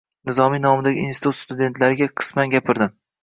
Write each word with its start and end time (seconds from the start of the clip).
Nizomiy 0.27 0.61
nomidagi 0.63 1.03
institut 1.09 1.37
studentlariga 1.41 2.09
qisman 2.23 2.57
gapirdim. 2.57 2.97